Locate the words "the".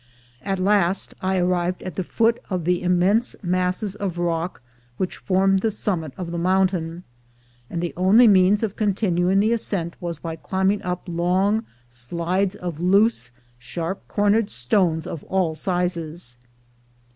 1.95-2.03, 2.65-2.81, 5.59-5.69, 6.31-6.39, 7.83-7.93, 9.39-9.51